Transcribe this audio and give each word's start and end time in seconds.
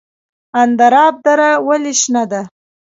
اندراب 0.61 1.15
دره 1.25 1.49
ولې 1.67 1.93
شنه 2.01 2.23
ده؟ 2.31 2.41